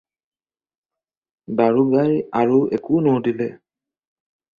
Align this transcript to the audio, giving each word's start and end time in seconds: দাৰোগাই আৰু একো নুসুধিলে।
দাৰোগাই 1.59 2.15
আৰু 2.39 2.57
একো 2.79 3.03
নুসুধিলে। 3.09 3.51